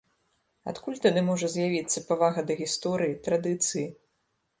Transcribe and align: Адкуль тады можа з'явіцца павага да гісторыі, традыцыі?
Адкуль 0.69 0.95
тады 1.05 1.21
можа 1.27 1.49
з'явіцца 1.55 2.03
павага 2.07 2.39
да 2.47 2.55
гісторыі, 2.61 3.19
традыцыі? 3.29 3.85